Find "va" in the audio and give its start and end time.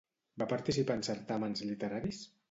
0.41-0.45